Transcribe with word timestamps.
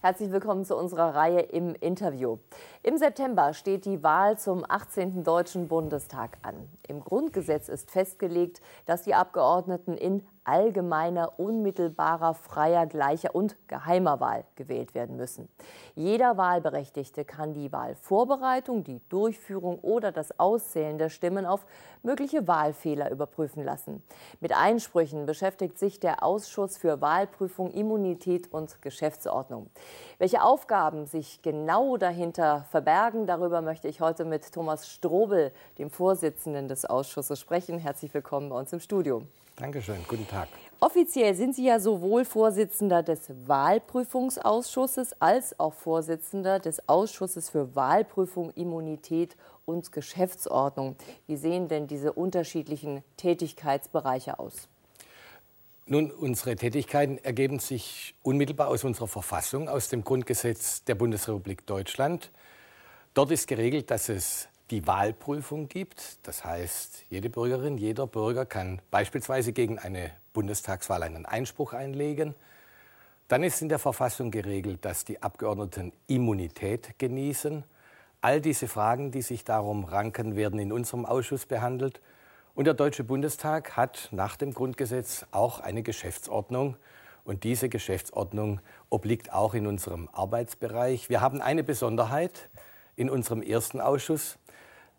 Herzlich 0.00 0.30
willkommen 0.30 0.64
zu 0.64 0.76
unserer 0.76 1.16
Reihe 1.16 1.40
im 1.40 1.74
Interview. 1.74 2.38
Im 2.84 2.98
September 2.98 3.52
steht 3.52 3.84
die 3.84 4.04
Wahl 4.04 4.38
zum 4.38 4.64
18. 4.68 5.24
Deutschen 5.24 5.66
Bundestag 5.66 6.38
an. 6.42 6.68
Im 6.86 7.00
Grundgesetz 7.00 7.68
ist 7.68 7.90
festgelegt, 7.90 8.60
dass 8.86 9.02
die 9.02 9.14
Abgeordneten 9.14 9.96
in 9.96 10.24
allgemeiner, 10.48 11.38
unmittelbarer, 11.38 12.32
freier, 12.32 12.86
gleicher 12.86 13.34
und 13.34 13.56
geheimer 13.68 14.18
Wahl 14.18 14.44
gewählt 14.56 14.94
werden 14.94 15.16
müssen. 15.16 15.48
Jeder 15.94 16.38
Wahlberechtigte 16.38 17.26
kann 17.26 17.52
die 17.52 17.70
Wahlvorbereitung, 17.70 18.82
die 18.82 19.00
Durchführung 19.10 19.78
oder 19.80 20.10
das 20.10 20.38
Auszählen 20.38 20.96
der 20.96 21.10
Stimmen 21.10 21.44
auf 21.44 21.66
mögliche 22.02 22.48
Wahlfehler 22.48 23.10
überprüfen 23.10 23.62
lassen. 23.62 24.02
Mit 24.40 24.56
Einsprüchen 24.56 25.26
beschäftigt 25.26 25.78
sich 25.78 26.00
der 26.00 26.22
Ausschuss 26.22 26.78
für 26.78 27.02
Wahlprüfung, 27.02 27.70
Immunität 27.70 28.50
und 28.50 28.80
Geschäftsordnung. 28.80 29.68
Welche 30.18 30.42
Aufgaben 30.42 31.04
sich 31.04 31.42
genau 31.42 31.98
dahinter 31.98 32.64
verbergen, 32.70 33.26
darüber 33.26 33.60
möchte 33.60 33.88
ich 33.88 34.00
heute 34.00 34.24
mit 34.24 34.50
Thomas 34.50 34.88
Strobel, 34.88 35.52
dem 35.76 35.90
Vorsitzenden 35.90 36.68
des 36.68 36.86
Ausschusses, 36.86 37.38
sprechen. 37.38 37.78
Herzlich 37.78 38.14
willkommen 38.14 38.48
bei 38.48 38.56
uns 38.56 38.72
im 38.72 38.80
Studio. 38.80 39.22
Dankeschön, 39.58 39.98
guten 40.06 40.28
Tag. 40.28 40.48
Offiziell 40.78 41.34
sind 41.34 41.56
Sie 41.56 41.64
ja 41.64 41.80
sowohl 41.80 42.24
Vorsitzender 42.24 43.02
des 43.02 43.22
Wahlprüfungsausschusses 43.46 45.20
als 45.20 45.58
auch 45.58 45.74
Vorsitzender 45.74 46.60
des 46.60 46.88
Ausschusses 46.88 47.50
für 47.50 47.74
Wahlprüfung, 47.74 48.52
Immunität 48.52 49.36
und 49.66 49.90
Geschäftsordnung. 49.90 50.94
Wie 51.26 51.36
sehen 51.36 51.66
denn 51.66 51.88
diese 51.88 52.12
unterschiedlichen 52.12 53.02
Tätigkeitsbereiche 53.16 54.38
aus? 54.38 54.68
Nun, 55.86 56.12
unsere 56.12 56.54
Tätigkeiten 56.54 57.18
ergeben 57.18 57.58
sich 57.58 58.14
unmittelbar 58.22 58.68
aus 58.68 58.84
unserer 58.84 59.08
Verfassung, 59.08 59.68
aus 59.68 59.88
dem 59.88 60.04
Grundgesetz 60.04 60.84
der 60.84 60.94
Bundesrepublik 60.94 61.66
Deutschland. 61.66 62.30
Dort 63.14 63.32
ist 63.32 63.48
geregelt, 63.48 63.90
dass 63.90 64.08
es 64.08 64.48
die 64.70 64.86
Wahlprüfung 64.86 65.68
gibt. 65.68 66.18
Das 66.26 66.44
heißt, 66.44 67.04
jede 67.10 67.30
Bürgerin, 67.30 67.78
jeder 67.78 68.06
Bürger 68.06 68.46
kann 68.46 68.80
beispielsweise 68.90 69.52
gegen 69.52 69.78
eine 69.78 70.10
Bundestagswahl 70.32 71.02
einen 71.02 71.26
Einspruch 71.26 71.72
einlegen. 71.72 72.34
Dann 73.28 73.42
ist 73.42 73.60
in 73.60 73.68
der 73.68 73.78
Verfassung 73.78 74.30
geregelt, 74.30 74.84
dass 74.84 75.04
die 75.04 75.22
Abgeordneten 75.22 75.92
Immunität 76.06 76.98
genießen. 76.98 77.64
All 78.20 78.40
diese 78.40 78.68
Fragen, 78.68 79.10
die 79.10 79.22
sich 79.22 79.44
darum 79.44 79.84
ranken, 79.84 80.34
werden 80.34 80.58
in 80.58 80.72
unserem 80.72 81.04
Ausschuss 81.04 81.46
behandelt. 81.46 82.00
Und 82.54 82.64
der 82.64 82.74
Deutsche 82.74 83.04
Bundestag 83.04 83.76
hat 83.76 84.08
nach 84.10 84.36
dem 84.36 84.52
Grundgesetz 84.52 85.26
auch 85.30 85.60
eine 85.60 85.82
Geschäftsordnung. 85.82 86.76
Und 87.24 87.44
diese 87.44 87.68
Geschäftsordnung 87.68 88.60
obliegt 88.90 89.32
auch 89.32 89.54
in 89.54 89.66
unserem 89.66 90.08
Arbeitsbereich. 90.12 91.10
Wir 91.10 91.20
haben 91.20 91.42
eine 91.42 91.62
Besonderheit 91.62 92.48
in 92.96 93.10
unserem 93.10 93.42
ersten 93.42 93.80
Ausschuss 93.80 94.38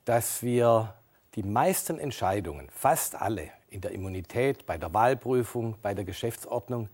dass 0.09 0.41
wir 0.41 0.95
die 1.35 1.43
meisten 1.43 1.99
Entscheidungen, 1.99 2.67
fast 2.71 3.13
alle 3.13 3.51
in 3.69 3.79
der 3.79 3.91
Immunität, 3.91 4.65
bei 4.65 4.75
der 4.75 4.91
Wahlprüfung, 4.91 5.75
bei 5.83 5.93
der 5.93 6.03
Geschäftsordnung, 6.03 6.89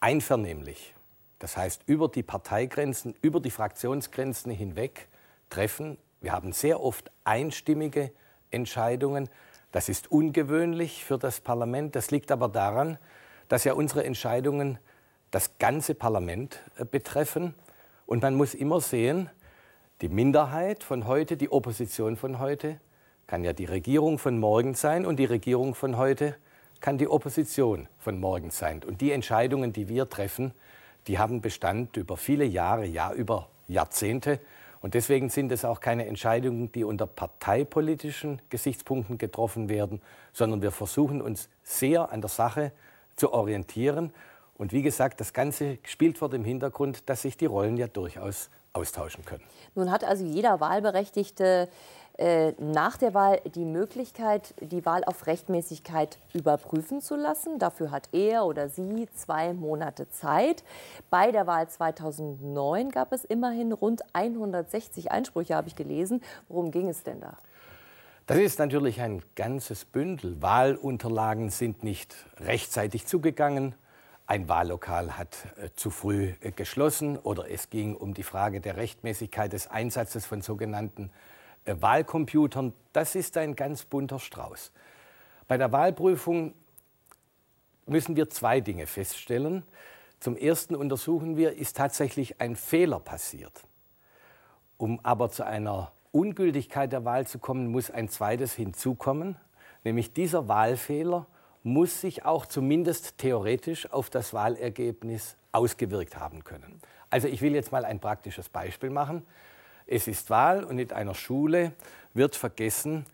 einvernehmlich, 0.00 0.92
das 1.38 1.56
heißt 1.56 1.82
über 1.86 2.08
die 2.08 2.24
Parteigrenzen, 2.24 3.14
über 3.22 3.38
die 3.38 3.52
Fraktionsgrenzen 3.52 4.50
hinweg 4.50 5.06
treffen. 5.50 5.98
Wir 6.20 6.32
haben 6.32 6.50
sehr 6.50 6.82
oft 6.82 7.12
einstimmige 7.22 8.10
Entscheidungen. 8.50 9.28
Das 9.70 9.88
ist 9.88 10.10
ungewöhnlich 10.10 11.04
für 11.04 11.16
das 11.16 11.38
Parlament. 11.38 11.94
Das 11.94 12.10
liegt 12.10 12.32
aber 12.32 12.48
daran, 12.48 12.98
dass 13.46 13.62
ja 13.62 13.74
unsere 13.74 14.02
Entscheidungen 14.02 14.80
das 15.30 15.58
ganze 15.60 15.94
Parlament 15.94 16.60
äh, 16.76 16.84
betreffen. 16.84 17.54
Und 18.04 18.22
man 18.22 18.34
muss 18.34 18.54
immer 18.54 18.80
sehen, 18.80 19.30
die 20.00 20.08
Minderheit 20.08 20.84
von 20.84 21.06
heute, 21.06 21.36
die 21.36 21.50
Opposition 21.50 22.16
von 22.16 22.38
heute, 22.38 22.80
kann 23.26 23.44
ja 23.44 23.52
die 23.52 23.64
Regierung 23.64 24.18
von 24.18 24.38
morgen 24.38 24.74
sein 24.74 25.04
und 25.04 25.16
die 25.18 25.24
Regierung 25.24 25.74
von 25.74 25.96
heute 25.96 26.36
kann 26.80 26.98
die 26.98 27.08
Opposition 27.08 27.88
von 27.98 28.20
morgen 28.20 28.50
sein. 28.50 28.82
Und 28.86 29.00
die 29.00 29.10
Entscheidungen, 29.10 29.72
die 29.72 29.88
wir 29.88 30.08
treffen, 30.08 30.52
die 31.08 31.18
haben 31.18 31.40
Bestand 31.40 31.96
über 31.96 32.16
viele 32.16 32.44
Jahre, 32.44 32.86
ja 32.86 33.12
über 33.12 33.48
Jahrzehnte. 33.66 34.38
Und 34.80 34.94
deswegen 34.94 35.30
sind 35.30 35.50
es 35.50 35.64
auch 35.64 35.80
keine 35.80 36.06
Entscheidungen, 36.06 36.70
die 36.70 36.84
unter 36.84 37.06
parteipolitischen 37.06 38.40
Gesichtspunkten 38.50 39.18
getroffen 39.18 39.68
werden, 39.68 40.00
sondern 40.32 40.62
wir 40.62 40.70
versuchen 40.70 41.20
uns 41.20 41.48
sehr 41.64 42.12
an 42.12 42.20
der 42.20 42.30
Sache 42.30 42.72
zu 43.16 43.32
orientieren. 43.32 44.12
Und 44.56 44.72
wie 44.72 44.82
gesagt, 44.82 45.20
das 45.20 45.32
Ganze 45.32 45.78
spielt 45.82 46.18
vor 46.18 46.30
dem 46.30 46.44
Hintergrund, 46.44 47.08
dass 47.08 47.22
sich 47.22 47.36
die 47.36 47.46
Rollen 47.46 47.76
ja 47.76 47.88
durchaus 47.88 48.50
austauschen 48.72 49.24
können. 49.24 49.44
Nun 49.74 49.90
hat 49.90 50.04
also 50.04 50.24
jeder 50.24 50.60
Wahlberechtigte 50.60 51.68
äh, 52.18 52.52
nach 52.58 52.96
der 52.96 53.14
Wahl 53.14 53.40
die 53.54 53.64
Möglichkeit, 53.64 54.52
die 54.60 54.84
Wahl 54.84 55.04
auf 55.04 55.28
Rechtmäßigkeit 55.28 56.18
überprüfen 56.34 57.00
zu 57.00 57.14
lassen. 57.14 57.60
Dafür 57.60 57.92
hat 57.92 58.08
er 58.12 58.44
oder 58.44 58.68
sie 58.68 59.08
zwei 59.14 59.52
Monate 59.54 60.10
Zeit. 60.10 60.64
Bei 61.10 61.30
der 61.30 61.46
Wahl 61.46 61.68
2009 61.68 62.90
gab 62.90 63.12
es 63.12 63.24
immerhin 63.24 63.72
rund 63.72 64.02
160 64.14 65.12
Einsprüche, 65.12 65.54
habe 65.54 65.68
ich 65.68 65.76
gelesen. 65.76 66.20
Worum 66.48 66.72
ging 66.72 66.88
es 66.88 67.04
denn 67.04 67.20
da? 67.20 67.38
Das 68.26 68.38
ist 68.38 68.58
natürlich 68.58 69.00
ein 69.00 69.22
ganzes 69.36 69.84
Bündel. 69.84 70.42
Wahlunterlagen 70.42 71.50
sind 71.50 71.84
nicht 71.84 72.16
rechtzeitig 72.40 73.06
zugegangen 73.06 73.74
ein 74.28 74.46
Wahllokal 74.46 75.16
hat 75.16 75.46
äh, 75.56 75.70
zu 75.74 75.90
früh 75.90 76.34
äh, 76.40 76.52
geschlossen 76.52 77.16
oder 77.16 77.50
es 77.50 77.70
ging 77.70 77.96
um 77.96 78.12
die 78.12 78.22
Frage 78.22 78.60
der 78.60 78.76
Rechtmäßigkeit 78.76 79.52
des 79.52 79.68
Einsatzes 79.68 80.26
von 80.26 80.42
sogenannten 80.42 81.10
äh, 81.64 81.74
Wahlcomputern. 81.80 82.74
Das 82.92 83.14
ist 83.14 83.38
ein 83.38 83.56
ganz 83.56 83.86
bunter 83.86 84.18
Strauß. 84.18 84.70
Bei 85.48 85.56
der 85.56 85.72
Wahlprüfung 85.72 86.52
müssen 87.86 88.16
wir 88.16 88.28
zwei 88.28 88.60
Dinge 88.60 88.86
feststellen. 88.86 89.62
Zum 90.20 90.36
Ersten 90.36 90.76
untersuchen 90.76 91.38
wir, 91.38 91.56
ist 91.56 91.78
tatsächlich 91.78 92.38
ein 92.38 92.54
Fehler 92.54 93.00
passiert. 93.00 93.62
Um 94.76 95.00
aber 95.04 95.30
zu 95.30 95.46
einer 95.46 95.90
Ungültigkeit 96.12 96.92
der 96.92 97.06
Wahl 97.06 97.26
zu 97.26 97.38
kommen, 97.38 97.68
muss 97.68 97.90
ein 97.90 98.10
zweites 98.10 98.52
hinzukommen, 98.52 99.36
nämlich 99.84 100.12
dieser 100.12 100.48
Wahlfehler 100.48 101.26
muss 101.62 102.00
sich 102.00 102.24
auch 102.24 102.46
zumindest 102.46 103.18
theoretisch 103.18 103.90
auf 103.92 104.10
das 104.10 104.32
Wahlergebnis 104.32 105.36
ausgewirkt 105.52 106.16
haben 106.16 106.44
können. 106.44 106.80
Also 107.10 107.28
ich 107.28 107.42
will 107.42 107.54
jetzt 107.54 107.72
mal 107.72 107.84
ein 107.84 108.00
praktisches 108.00 108.48
Beispiel 108.48 108.90
machen. 108.90 109.26
Es 109.86 110.06
ist 110.06 110.30
Wahl 110.30 110.64
und 110.64 110.78
in 110.78 110.92
einer 110.92 111.14
Schule 111.14 111.72
wird 112.14 112.36
vergessen, 112.36 113.06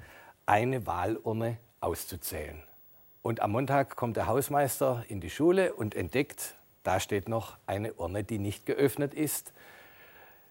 eine 0.47 0.87
Wahlurne 0.87 1.59
auszuzählen. 1.81 2.63
Und 3.23 3.41
am 3.41 3.53
Montag 3.53 3.97
kommt 3.97 4.17
der 4.17 4.27
Hausmeister 4.27 5.05
in 5.09 5.21
die 5.21 5.31
Schule 5.31 5.73
und 5.73 5.95
entdeckt, 5.95 6.57
da 6.83 7.01
steht 7.01 7.29
noch 7.29 7.57
eine 7.67 7.95
Urne, 7.95 8.25
die 8.25 8.39
nicht 8.39 8.67
geöffnet 8.67 9.15
ist. 9.15 9.53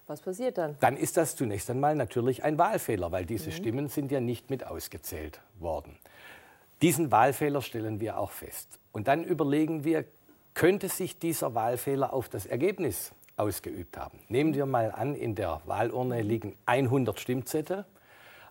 Was 0.06 0.20
passiert 0.20 0.58
dann? 0.58 0.76
Dann 0.80 0.96
ist 0.96 1.16
das 1.16 1.36
zunächst 1.36 1.70
einmal 1.70 1.94
natürlich 1.94 2.42
ein 2.42 2.58
Wahlfehler, 2.58 3.12
weil 3.12 3.24
diese 3.26 3.50
mhm. 3.50 3.54
Stimmen 3.54 3.88
sind 3.88 4.10
ja 4.10 4.20
nicht 4.20 4.50
mit 4.50 4.66
ausgezählt 4.66 5.40
worden. 5.58 5.96
Diesen 6.82 7.10
Wahlfehler 7.10 7.62
stellen 7.62 8.00
wir 8.00 8.18
auch 8.18 8.30
fest. 8.30 8.78
Und 8.92 9.08
dann 9.08 9.24
überlegen 9.24 9.84
wir, 9.84 10.04
könnte 10.54 10.88
sich 10.88 11.18
dieser 11.18 11.54
Wahlfehler 11.54 12.12
auf 12.12 12.28
das 12.28 12.46
Ergebnis 12.46 13.12
ausgeübt 13.36 13.96
haben. 13.96 14.20
Nehmen 14.28 14.54
wir 14.54 14.66
mal 14.66 14.92
an, 14.92 15.14
in 15.14 15.34
der 15.34 15.60
Wahlurne 15.66 16.22
liegen 16.22 16.56
100 16.66 17.18
Stimmzettel, 17.18 17.84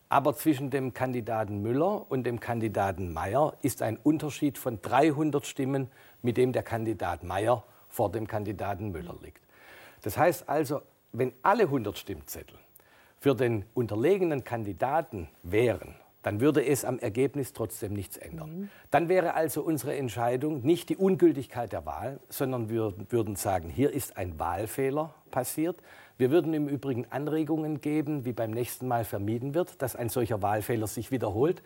aber 0.09 0.35
zwischen 0.35 0.69
dem 0.69 0.94
Kandidaten 0.94 1.61
Müller 1.61 2.09
und 2.11 2.25
dem 2.25 2.39
Kandidaten 2.39 3.13
Mayer 3.13 3.56
ist 3.61 3.81
ein 3.81 3.97
Unterschied 3.97 4.57
von 4.57 4.81
300 4.81 5.45
Stimmen, 5.45 5.90
mit 6.22 6.38
dem 6.38 6.51
der 6.51 6.63
Kandidat 6.63 7.23
Mayer 7.23 7.64
vor 7.87 8.11
dem 8.11 8.28
Kandidaten 8.28 8.91
Müller 8.91 9.16
liegt. 9.23 9.41
Das 10.02 10.17
heißt 10.17 10.49
also, 10.49 10.81
wenn 11.14 11.34
alle 11.41 11.64
100 11.64 11.97
Stimmzettel 11.97 12.58
für 13.20 13.35
den 13.35 13.66
unterlegenen 13.73 14.43
Kandidaten 14.43 15.29
wären, 15.43 15.96
dann 16.23 16.40
würde 16.40 16.66
es 16.66 16.85
am 16.85 16.99
Ergebnis 16.99 17.53
trotzdem 17.53 17.93
nichts 17.93 18.17
ändern. 18.17 18.61
Mhm. 18.61 18.70
Dann 18.90 19.09
wäre 19.09 19.35
also 19.35 19.61
unsere 19.61 19.96
Entscheidung 19.96 20.61
nicht 20.61 20.90
die 20.90 20.97
Ungültigkeit 20.97 21.72
der 21.73 21.85
Wahl, 21.85 22.20
sondern 22.29 22.70
wir 22.70 22.93
würden 23.09 23.35
sagen, 23.35 23.70
hier 23.70 23.91
ist 23.91 24.17
ein 24.17 24.40
Wahlfehler 24.40 25.14
passiert. 25.31 25.81
Wir 26.17 26.31
würden 26.31 26.53
im 26.53 26.67
Übrigen 26.67 27.05
Anregungen 27.09 27.81
geben, 27.81 28.25
wie 28.25 28.34
beim 28.34 28.52
nächsten 28.52 28.87
Mal 28.87 29.03
vermieden 29.03 29.53
wird, 29.53 29.81
dass 29.81 29.96
ein 29.96 30.09
solcher 30.09 30.41
Wahlfehler 30.41 30.87
sich 30.87 31.11
wiederholt. 31.11 31.61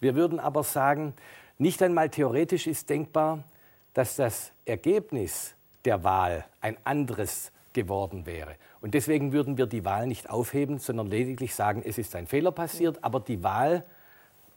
Wir 0.00 0.14
würden 0.14 0.40
aber 0.40 0.64
sagen, 0.64 1.12
nicht 1.58 1.82
einmal 1.82 2.08
theoretisch 2.08 2.66
ist 2.66 2.88
denkbar, 2.88 3.44
dass 3.92 4.16
das 4.16 4.52
Ergebnis 4.64 5.54
der 5.84 6.04
Wahl 6.04 6.46
ein 6.60 6.76
anderes 6.84 7.52
geworden 7.72 8.26
wäre. 8.26 8.56
Und 8.80 8.94
deswegen 8.94 9.32
würden 9.32 9.58
wir 9.58 9.66
die 9.66 9.84
Wahl 9.84 10.06
nicht 10.06 10.30
aufheben, 10.30 10.78
sondern 10.78 11.06
lediglich 11.06 11.54
sagen, 11.54 11.82
es 11.84 11.98
ist 11.98 12.14
ein 12.16 12.26
Fehler 12.26 12.52
passiert, 12.52 13.02
aber 13.02 13.20
die 13.20 13.42
Wahl 13.42 13.84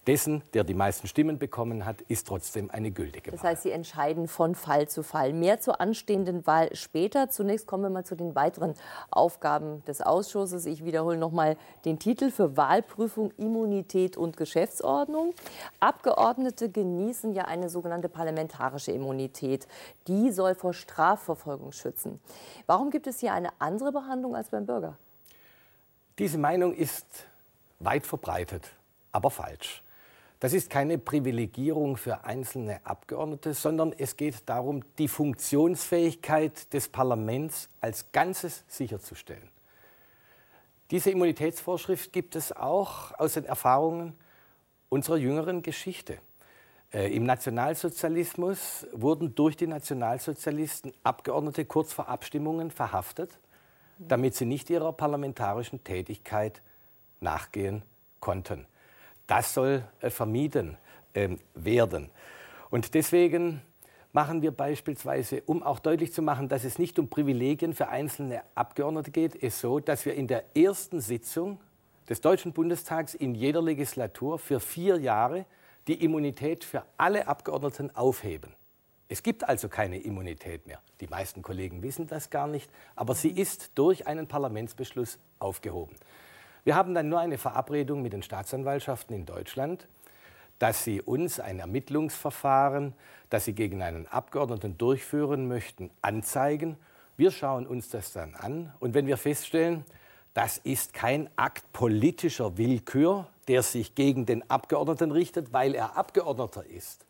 dessen, 0.07 0.43
der 0.53 0.63
die 0.63 0.73
meisten 0.73 1.07
Stimmen 1.07 1.37
bekommen 1.37 1.85
hat, 1.85 2.01
ist 2.01 2.27
trotzdem 2.27 2.69
eine 2.71 2.91
gültige 2.91 3.31
Wahl. 3.31 3.37
Das 3.37 3.43
heißt, 3.43 3.63
Sie 3.63 3.71
entscheiden 3.71 4.27
von 4.27 4.55
Fall 4.55 4.87
zu 4.87 5.03
Fall. 5.03 5.33
Mehr 5.33 5.59
zur 5.59 5.79
anstehenden 5.79 6.45
Wahl 6.45 6.75
später. 6.75 7.29
Zunächst 7.29 7.67
kommen 7.67 7.83
wir 7.83 7.89
mal 7.89 8.05
zu 8.05 8.15
den 8.15 8.35
weiteren 8.35 8.73
Aufgaben 9.11 9.83
des 9.85 10.01
Ausschusses. 10.01 10.65
Ich 10.65 10.83
wiederhole 10.83 11.17
noch 11.17 11.31
mal 11.31 11.57
den 11.85 11.99
Titel 11.99 12.31
für 12.31 12.57
Wahlprüfung, 12.57 13.31
Immunität 13.37 14.17
und 14.17 14.37
Geschäftsordnung. 14.37 15.33
Abgeordnete 15.79 16.69
genießen 16.69 17.33
ja 17.33 17.45
eine 17.45 17.69
sogenannte 17.69 18.09
parlamentarische 18.09 18.91
Immunität. 18.91 19.67
Die 20.07 20.31
soll 20.31 20.55
vor 20.55 20.73
Strafverfolgung 20.73 21.71
schützen. 21.71 22.19
Warum 22.65 22.89
gibt 22.89 23.07
es 23.07 23.19
hier 23.19 23.33
eine 23.33 23.49
andere 23.59 23.91
Behandlung 23.91 24.35
als 24.35 24.49
beim 24.49 24.65
Bürger? 24.65 24.97
Diese 26.19 26.37
Meinung 26.37 26.73
ist 26.73 27.05
weit 27.79 28.05
verbreitet, 28.05 28.69
aber 29.11 29.31
falsch. 29.31 29.82
Das 30.43 30.51
ist 30.51 30.69
keine 30.69 30.97
Privilegierung 30.97 31.95
für 31.95 32.25
einzelne 32.25 32.85
Abgeordnete, 32.85 33.53
sondern 33.53 33.93
es 33.97 34.17
geht 34.17 34.49
darum, 34.49 34.83
die 34.97 35.07
Funktionsfähigkeit 35.07 36.73
des 36.73 36.89
Parlaments 36.89 37.69
als 37.79 38.11
Ganzes 38.11 38.65
sicherzustellen. 38.67 39.47
Diese 40.91 41.11
Immunitätsvorschrift 41.11 42.11
gibt 42.11 42.35
es 42.35 42.51
auch 42.51 43.17
aus 43.17 43.35
den 43.35 43.45
Erfahrungen 43.45 44.17
unserer 44.89 45.15
jüngeren 45.15 45.61
Geschichte. 45.61 46.17
Äh, 46.91 47.15
Im 47.15 47.25
Nationalsozialismus 47.25 48.85
wurden 48.91 49.35
durch 49.35 49.55
die 49.55 49.67
Nationalsozialisten 49.67 50.91
Abgeordnete 51.03 51.63
kurz 51.63 51.93
vor 51.93 52.09
Abstimmungen 52.09 52.69
verhaftet, 52.69 53.39
damit 53.97 54.35
sie 54.35 54.45
nicht 54.45 54.69
ihrer 54.69 54.91
parlamentarischen 54.91 55.85
Tätigkeit 55.85 56.61
nachgehen 57.21 57.83
konnten. 58.19 58.67
Das 59.27 59.53
soll 59.53 59.83
äh, 60.01 60.09
vermieden 60.09 60.77
ähm, 61.13 61.39
werden. 61.53 62.09
Und 62.69 62.93
deswegen 62.93 63.61
machen 64.13 64.41
wir 64.41 64.51
beispielsweise, 64.51 65.41
um 65.45 65.63
auch 65.63 65.79
deutlich 65.79 66.13
zu 66.13 66.21
machen, 66.21 66.49
dass 66.49 66.63
es 66.63 66.79
nicht 66.79 66.99
um 66.99 67.09
Privilegien 67.09 67.73
für 67.73 67.89
einzelne 67.89 68.43
Abgeordnete 68.55 69.11
geht, 69.11 69.41
es 69.41 69.59
so, 69.59 69.79
dass 69.79 70.05
wir 70.05 70.13
in 70.13 70.27
der 70.27 70.55
ersten 70.55 71.01
Sitzung 71.01 71.59
des 72.09 72.21
Deutschen 72.21 72.53
Bundestags 72.53 73.13
in 73.13 73.33
jeder 73.35 73.61
Legislatur 73.61 74.37
für 74.37 74.59
vier 74.59 74.99
Jahre 74.99 75.45
die 75.87 76.03
Immunität 76.03 76.63
für 76.63 76.83
alle 76.97 77.27
Abgeordneten 77.27 77.95
aufheben. 77.95 78.53
Es 79.09 79.21
gibt 79.21 79.47
also 79.47 79.67
keine 79.67 79.97
Immunität 79.99 80.65
mehr. 80.65 80.79
Die 81.01 81.07
meisten 81.07 81.41
Kollegen 81.41 81.83
wissen 81.83 82.07
das 82.07 82.29
gar 82.29 82.47
nicht, 82.47 82.71
aber 82.95 83.15
sie 83.15 83.29
ist 83.29 83.71
durch 83.75 84.07
einen 84.07 84.27
Parlamentsbeschluss 84.27 85.19
aufgehoben. 85.39 85.95
Wir 86.63 86.75
haben 86.75 86.93
dann 86.93 87.09
nur 87.09 87.19
eine 87.19 87.37
Verabredung 87.37 88.01
mit 88.01 88.13
den 88.13 88.23
Staatsanwaltschaften 88.23 89.15
in 89.15 89.25
Deutschland, 89.25 89.87
dass 90.59 90.85
sie 90.85 91.01
uns 91.01 91.41
ein 91.41 91.59
Ermittlungsverfahren, 91.59 92.93
das 93.29 93.45
sie 93.45 93.53
gegen 93.53 93.81
einen 93.81 94.07
Abgeordneten 94.07 94.77
durchführen 94.77 95.47
möchten, 95.47 95.91
anzeigen. 96.01 96.77
Wir 97.17 97.31
schauen 97.31 97.67
uns 97.67 97.89
das 97.89 98.13
dann 98.13 98.35
an 98.35 98.73
und 98.79 98.93
wenn 98.93 99.07
wir 99.07 99.17
feststellen, 99.17 99.83
das 100.33 100.57
ist 100.57 100.93
kein 100.93 101.29
Akt 101.35 101.71
politischer 101.73 102.57
Willkür, 102.57 103.27
der 103.49 103.61
sich 103.61 103.93
gegen 103.93 104.25
den 104.25 104.49
Abgeordneten 104.49 105.11
richtet, 105.11 105.51
weil 105.51 105.75
er 105.75 105.97
Abgeordneter 105.97 106.65
ist, 106.65 107.05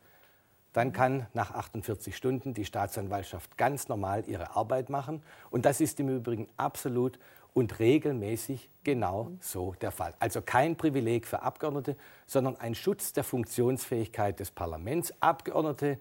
dann 0.72 0.92
kann 0.92 1.26
nach 1.32 1.52
48 1.52 2.16
Stunden 2.16 2.52
die 2.52 2.64
Staatsanwaltschaft 2.64 3.56
ganz 3.56 3.88
normal 3.88 4.24
ihre 4.26 4.56
Arbeit 4.56 4.90
machen. 4.90 5.22
Und 5.50 5.64
das 5.64 5.80
ist 5.80 6.00
im 6.00 6.08
Übrigen 6.08 6.48
absolut 6.56 7.20
und 7.54 7.78
regelmäßig 7.78 8.68
genau 8.82 9.30
so 9.40 9.74
der 9.80 9.92
Fall. 9.92 10.12
Also 10.18 10.42
kein 10.42 10.76
Privileg 10.76 11.26
für 11.26 11.42
Abgeordnete, 11.42 11.96
sondern 12.26 12.56
ein 12.56 12.74
Schutz 12.74 13.12
der 13.12 13.24
Funktionsfähigkeit 13.24 14.38
des 14.40 14.50
Parlaments. 14.50 15.14
Abgeordnete 15.20 15.98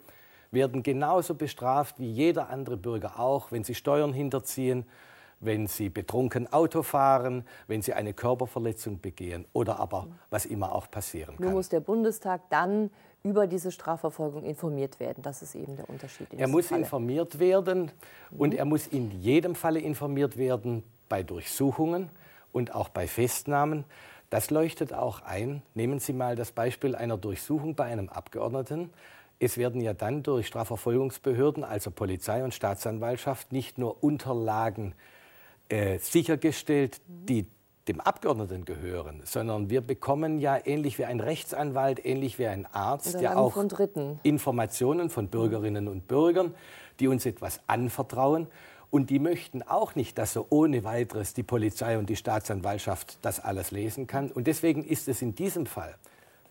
werden 0.52 0.84
genauso 0.84 1.36
bestraft 1.36 2.00
wie 2.00 2.12
jeder 2.12 2.50
andere 2.50 2.76
Bürger 2.76 3.20
auch, 3.20 3.52
wenn 3.52 3.64
sie 3.64 3.76
Steuern 3.76 4.14
hinterziehen, 4.14 4.86
wenn 5.40 5.68
sie 5.68 5.90
betrunken 5.90 6.52
Auto 6.52 6.84
fahren, 6.84 7.46
wenn 7.68 7.82
sie 7.82 7.94
eine 7.94 8.14
Körperverletzung 8.14 9.00
begehen 9.00 9.46
oder 9.54 9.80
aber 9.80 10.08
was 10.30 10.46
immer 10.46 10.74
auch 10.74 10.90
passieren 10.90 11.36
kann. 11.36 11.46
Nur 11.46 11.54
muss 11.54 11.70
der 11.70 11.82
Bundestag 11.82 12.50
dann 12.50 12.90
über 13.24 13.48
diese 13.48 13.72
Strafverfolgung 13.72 14.44
informiert 14.44 15.00
werden. 15.00 15.22
Das 15.22 15.42
ist 15.42 15.56
eben 15.56 15.76
der 15.76 15.90
Unterschied. 15.90 16.28
er 16.34 16.48
muss 16.48 16.68
Falle. 16.68 16.82
informiert 16.82 17.40
werden 17.40 17.92
und 18.38 18.54
er 18.54 18.66
muss 18.66 18.88
in 18.88 19.12
jedem 19.22 19.56
Falle 19.56 19.80
informiert 19.80 20.38
werden 20.38 20.84
bei 21.14 21.22
Durchsuchungen 21.22 22.10
und 22.52 22.74
auch 22.74 22.90
bei 22.90 23.06
Festnahmen. 23.06 23.84
Das 24.32 24.50
leuchtet 24.50 24.94
auch 24.94 25.22
ein. 25.22 25.62
Nehmen 25.76 26.00
Sie 26.00 26.12
mal 26.12 26.36
das 26.36 26.52
Beispiel 26.52 26.96
einer 26.96 27.18
Durchsuchung 27.18 27.76
bei 27.76 27.84
einem 27.84 28.10
Abgeordneten. 28.10 28.90
Es 29.38 29.60
werden 29.60 29.80
ja 29.80 29.94
dann 29.94 30.24
durch 30.24 30.48
Strafverfolgungsbehörden, 30.48 31.64
also 31.64 31.92
Polizei 31.92 32.44
und 32.44 32.56
Staatsanwaltschaft, 32.56 33.52
nicht 33.52 33.78
nur 33.78 34.04
Unterlagen 34.04 34.96
äh, 35.70 36.00
sichergestellt, 36.00 37.00
die 37.06 37.46
dem 37.88 38.02
Abgeordneten 38.02 38.66
gehören, 38.66 39.22
sondern 39.24 39.70
wir 39.70 39.82
bekommen 39.82 40.40
ja 40.40 40.58
ähnlich 40.66 40.98
wie 40.98 41.06
ein 41.06 41.20
Rechtsanwalt, 41.20 42.04
ähnlich 42.04 42.40
wie 42.40 42.48
ein 42.48 42.66
Arzt, 42.66 43.22
ja 43.22 43.36
auch 43.36 43.54
von 43.54 44.20
Informationen 44.24 45.12
von 45.12 45.28
Bürgerinnen 45.28 45.88
und 45.88 46.08
Bürgern, 46.08 46.56
die 47.00 47.08
uns 47.08 47.28
etwas 47.28 47.60
anvertrauen. 47.68 48.48
Und 48.94 49.10
die 49.10 49.18
möchten 49.18 49.64
auch 49.64 49.96
nicht, 49.96 50.20
dass 50.20 50.34
so 50.34 50.46
ohne 50.52 50.84
weiteres 50.84 51.34
die 51.34 51.42
Polizei 51.42 51.98
und 51.98 52.12
die 52.12 52.16
Staatsanwaltschaft 52.16 53.18
das 53.24 53.40
alles 53.40 53.72
lesen 53.72 54.06
kann. 54.06 54.32
Und 54.32 54.46
deswegen 54.46 54.84
ist 54.84 55.08
es 55.08 55.24
in 55.24 55.34
diesem 55.34 55.66
Fall 55.66 55.96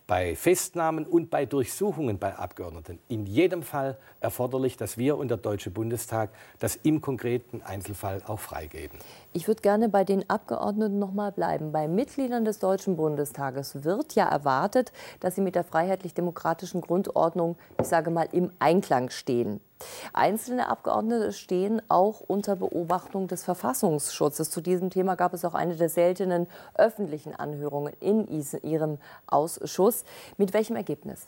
bei 0.07 0.35
Festnahmen 0.35 1.05
und 1.05 1.29
bei 1.29 1.45
Durchsuchungen 1.45 2.19
bei 2.19 2.35
Abgeordneten 2.35 2.99
in 3.07 3.25
jedem 3.25 3.63
Fall 3.63 3.97
erforderlich, 4.19 4.75
dass 4.75 4.97
wir 4.97 5.17
und 5.17 5.29
der 5.29 5.37
Deutsche 5.37 5.71
Bundestag 5.71 6.31
das 6.59 6.75
im 6.75 6.99
konkreten 6.99 7.61
Einzelfall 7.61 8.21
auch 8.27 8.41
freigeben. 8.41 8.99
Ich 9.31 9.47
würde 9.47 9.61
gerne 9.61 9.87
bei 9.87 10.03
den 10.03 10.29
Abgeordneten 10.29 10.99
noch 10.99 11.13
mal 11.13 11.31
bleiben. 11.31 11.71
Bei 11.71 11.87
Mitgliedern 11.87 12.43
des 12.43 12.59
Deutschen 12.59 12.97
Bundestages 12.97 13.85
wird 13.85 14.15
ja 14.15 14.25
erwartet, 14.25 14.91
dass 15.21 15.35
sie 15.35 15.41
mit 15.41 15.55
der 15.55 15.63
freiheitlich-demokratischen 15.63 16.81
Grundordnung, 16.81 17.55
ich 17.79 17.87
sage 17.87 18.11
mal, 18.11 18.27
im 18.33 18.51
Einklang 18.59 19.09
stehen. 19.11 19.61
Einzelne 20.13 20.69
Abgeordnete 20.69 21.33
stehen 21.33 21.81
auch 21.89 22.21
unter 22.21 22.55
Beobachtung 22.55 23.27
des 23.27 23.43
Verfassungsschutzes. 23.43 24.49
Zu 24.49 24.61
diesem 24.61 24.89
Thema 24.89 25.15
gab 25.15 25.33
es 25.33 25.45
auch 25.45 25.53
eine 25.53 25.75
der 25.75 25.89
seltenen 25.89 26.47
öffentlichen 26.75 27.35
Anhörungen 27.35 27.93
in 27.99 28.27
Ihrem 28.63 28.97
Ausschuss. 29.27 30.05
Mit 30.37 30.53
welchem 30.53 30.75
Ergebnis? 30.75 31.27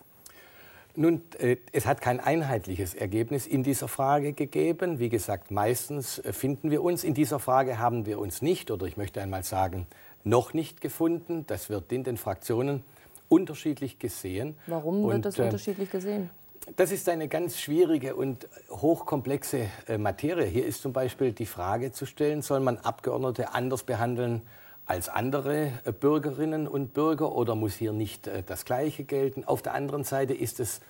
Nun, 0.98 1.22
äh, 1.40 1.58
es 1.74 1.86
hat 1.86 2.00
kein 2.00 2.22
einheitliches 2.22 2.94
Ergebnis 2.94 3.48
in 3.48 3.64
dieser 3.64 3.90
Frage 3.90 4.32
gegeben. 4.32 4.98
Wie 5.00 5.10
gesagt, 5.10 5.52
meistens 5.52 6.20
äh, 6.20 6.32
finden 6.32 6.72
wir 6.72 6.84
uns. 6.84 7.04
In 7.04 7.14
dieser 7.14 7.40
Frage 7.40 7.80
haben 7.80 8.06
wir 8.06 8.18
uns 8.18 8.42
nicht, 8.42 8.72
oder 8.72 8.86
ich 8.86 8.96
möchte 8.96 9.22
einmal 9.22 9.44
sagen, 9.44 9.88
noch 10.24 10.54
nicht 10.54 10.80
gefunden. 10.80 11.46
Das 11.48 11.70
wird 11.70 11.92
in 11.92 12.06
den 12.06 12.16
Fraktionen 12.16 12.84
unterschiedlich 13.28 14.00
gesehen. 14.00 14.56
Warum 14.68 15.04
wird 15.04 15.16
und, 15.16 15.26
das 15.26 15.38
äh, 15.38 15.44
unterschiedlich 15.44 15.92
gesehen? 15.92 16.30
Das 16.74 16.92
ist 16.92 17.08
eine 17.10 17.28
ganz 17.28 17.60
schwierige 17.60 18.16
und 18.16 18.48
hochkomplexe 18.72 19.68
äh, 19.88 20.00
Materie. 20.00 20.48
Hier 20.48 20.66
ist 20.66 20.82
zum 20.82 20.94
Beispiel 20.94 21.32
die 21.32 21.46
Frage 21.46 21.92
zu 21.92 22.08
stellen, 22.08 22.42
soll 22.42 22.60
man 22.60 22.80
Abgeordnete 22.80 23.54
anders 23.54 23.84
behandeln 23.84 24.42
als 24.88 25.08
andere 25.08 25.72
äh, 25.86 25.92
Bürgerinnen 25.92 26.68
und 26.68 26.96
Bürger 26.96 27.34
oder 27.34 27.54
muss 27.54 27.76
hier 27.76 27.94
nicht 27.94 28.26
äh, 28.26 28.42
das 28.44 28.66
Gleiche 28.66 29.04
gelten? 29.04 29.44
Auf 29.44 29.62
der 29.62 29.76
anderen 29.76 30.04
Seite 30.04 30.34
ist 30.34 30.60
es 30.60 30.82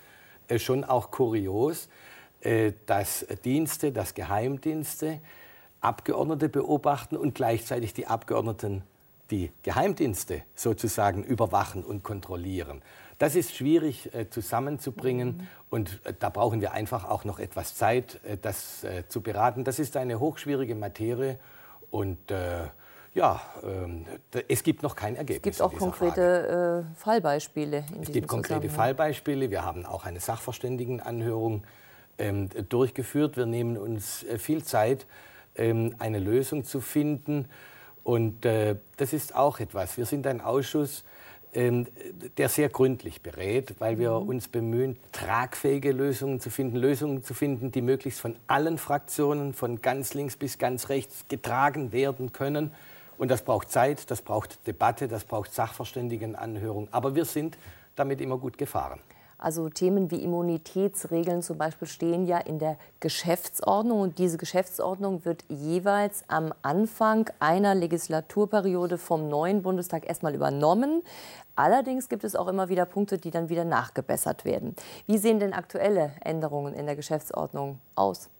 schon 0.58 0.84
auch 0.84 1.10
kurios, 1.10 1.88
dass 2.86 3.26
Dienste, 3.44 3.90
dass 3.90 4.14
Geheimdienste 4.14 5.18
Abgeordnete 5.80 6.48
beobachten 6.48 7.16
und 7.16 7.34
gleichzeitig 7.34 7.94
die 7.94 8.06
Abgeordneten 8.06 8.84
die 9.32 9.50
Geheimdienste 9.64 10.42
sozusagen 10.54 11.24
überwachen 11.24 11.82
und 11.82 12.04
kontrollieren. 12.04 12.80
Das 13.18 13.34
ist 13.34 13.54
schwierig 13.54 14.14
äh, 14.14 14.28
zusammenzubringen 14.28 15.28
mhm. 15.28 15.46
und 15.70 16.00
äh, 16.04 16.12
da 16.18 16.28
brauchen 16.28 16.60
wir 16.60 16.72
einfach 16.72 17.08
auch 17.08 17.24
noch 17.24 17.38
etwas 17.38 17.74
Zeit, 17.74 18.20
äh, 18.24 18.36
das 18.40 18.84
äh, 18.84 19.08
zu 19.08 19.22
beraten. 19.22 19.64
Das 19.64 19.78
ist 19.78 19.96
eine 19.96 20.20
hochschwierige 20.20 20.74
Materie 20.74 21.38
und 21.90 22.30
äh, 22.30 22.64
ja, 23.14 23.40
ähm, 23.62 24.04
es 24.48 24.62
gibt 24.62 24.82
noch 24.82 24.94
kein 24.94 25.16
Ergebnis. 25.16 25.54
Es 25.54 25.58
gibt 25.58 25.62
auch 25.62 25.78
konkrete 25.78 26.84
äh, 26.92 26.96
Fallbeispiele. 26.98 27.84
In 27.94 28.02
es 28.02 28.12
gibt 28.12 28.28
konkrete 28.28 28.68
Fallbeispiele. 28.68 29.50
Wir 29.50 29.64
haben 29.64 29.86
auch 29.86 30.04
eine 30.04 30.20
Sachverständigenanhörung 30.20 31.64
ähm, 32.18 32.50
durchgeführt. 32.68 33.38
Wir 33.38 33.46
nehmen 33.46 33.78
uns 33.78 34.26
viel 34.36 34.62
Zeit, 34.62 35.06
ähm, 35.54 35.94
eine 35.98 36.18
Lösung 36.18 36.64
zu 36.64 36.82
finden. 36.82 37.48
Und 38.04 38.44
das 38.44 39.12
ist 39.12 39.34
auch 39.34 39.58
etwas. 39.58 39.96
Wir 39.96 40.06
sind 40.06 40.28
ein 40.28 40.40
Ausschuss, 40.40 41.02
der 41.56 42.48
sehr 42.50 42.68
gründlich 42.68 43.22
berät, 43.22 43.76
weil 43.78 43.98
wir 43.98 44.20
mhm. 44.20 44.28
uns 44.28 44.48
bemühen, 44.48 44.98
tragfähige 45.12 45.90
Lösungen 45.90 46.38
zu 46.38 46.50
finden, 46.50 46.76
Lösungen 46.76 47.22
zu 47.22 47.32
finden, 47.32 47.72
die 47.72 47.80
möglichst 47.80 48.20
von 48.20 48.36
allen 48.46 48.76
Fraktionen, 48.76 49.54
von 49.54 49.80
ganz 49.80 50.12
links 50.12 50.36
bis 50.36 50.58
ganz 50.58 50.90
rechts 50.90 51.24
getragen 51.28 51.92
werden 51.92 52.32
können. 52.32 52.72
Und 53.16 53.30
das 53.30 53.40
braucht 53.40 53.70
Zeit, 53.70 54.10
das 54.10 54.20
braucht 54.20 54.66
Debatte, 54.66 55.08
das 55.08 55.24
braucht 55.24 55.54
Sachverständigenanhörung. 55.54 56.88
Aber 56.90 57.14
wir 57.14 57.24
sind 57.24 57.56
damit 57.94 58.20
immer 58.20 58.36
gut 58.36 58.58
gefahren. 58.58 59.00
Also 59.38 59.68
Themen 59.68 60.10
wie 60.10 60.22
Immunitätsregeln 60.22 61.42
zum 61.42 61.58
Beispiel 61.58 61.86
stehen 61.86 62.26
ja 62.26 62.38
in 62.38 62.58
der 62.58 62.78
Geschäftsordnung 63.00 64.00
und 64.00 64.18
diese 64.18 64.38
Geschäftsordnung 64.38 65.24
wird 65.24 65.44
jeweils 65.48 66.24
am 66.28 66.54
Anfang 66.62 67.28
einer 67.38 67.74
Legislaturperiode 67.74 68.96
vom 68.96 69.28
neuen 69.28 69.62
Bundestag 69.62 70.08
erstmal 70.08 70.34
übernommen. 70.34 71.02
Allerdings 71.54 72.08
gibt 72.08 72.24
es 72.24 72.34
auch 72.34 72.48
immer 72.48 72.68
wieder 72.68 72.86
Punkte, 72.86 73.18
die 73.18 73.30
dann 73.30 73.48
wieder 73.48 73.64
nachgebessert 73.64 74.44
werden. 74.44 74.74
Wie 75.06 75.18
sehen 75.18 75.38
denn 75.38 75.52
aktuelle 75.52 76.12
Änderungen 76.20 76.74
in 76.74 76.86
der 76.86 76.96
Geschäftsordnung 76.96 77.78
aus? 77.94 78.30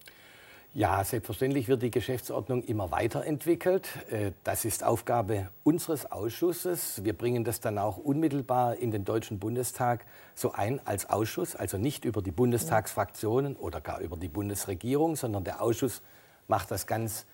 Ja, 0.76 1.02
selbstverständlich 1.04 1.68
wird 1.68 1.80
die 1.80 1.90
Geschäftsordnung 1.90 2.62
immer 2.62 2.90
weiterentwickelt. 2.90 3.88
Äh, 4.10 4.32
das 4.44 4.66
ist 4.66 4.84
Aufgabe 4.84 5.48
unseres 5.64 6.12
Ausschusses. 6.12 7.02
Wir 7.02 7.14
bringen 7.14 7.44
das 7.44 7.60
dann 7.60 7.78
auch 7.78 7.96
unmittelbar 7.96 8.76
in 8.76 8.90
den 8.90 9.06
Deutschen 9.06 9.38
Bundestag 9.38 10.04
so 10.34 10.52
ein 10.52 10.82
als 10.84 11.08
Ausschuss, 11.08 11.56
also 11.56 11.78
nicht 11.78 12.04
über 12.04 12.20
die 12.20 12.30
Bundestagsfraktionen 12.30 13.56
oder 13.56 13.80
gar 13.80 14.00
über 14.00 14.18
die 14.18 14.28
Bundesregierung, 14.28 15.16
sondern 15.16 15.44
der 15.44 15.62
Ausschuss 15.62 16.02
macht 16.46 16.70
das 16.70 16.86
ganz 16.86 17.24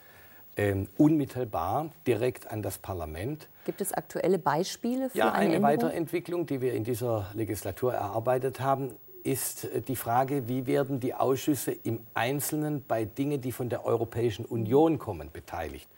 ähm, 0.57 0.87
unmittelbar 0.97 1.91
direkt 2.07 2.49
an 2.49 2.63
das 2.63 2.79
Parlament. 2.79 3.49
Gibt 3.65 3.81
es 3.81 3.93
aktuelle 3.93 4.39
Beispiele 4.39 5.11
für 5.11 5.19
ja, 5.19 5.33
eine, 5.33 5.57
eine 5.57 5.63
Weiterentwicklung, 5.65 6.47
die 6.47 6.61
wir 6.61 6.75
in 6.75 6.85
dieser 6.85 7.27
Legislatur 7.35 7.93
erarbeitet 7.93 8.61
haben, 8.61 8.95
ist 9.25 9.65
äh, 9.65 9.81
die 9.81 9.97
Frage, 9.97 10.49
wie 10.49 10.67
werden 10.67 11.01
die 11.01 11.15
Ausschüsse 11.15 11.73
im 11.73 12.01
Einzelnen 12.15 12.85
bei 12.87 13.05
Dingen, 13.05 13.41
die 13.41 13.53
von 13.53 13.69
der 13.69 13.85
Europäischen 13.85 14.45
Union 14.45 14.99
kommen, 14.99 15.31
beteiligt. 15.33 15.89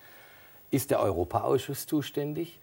Ist 0.70 0.90
der 0.90 1.00
Europaausschuss 1.00 1.86
zuständig 1.86 2.60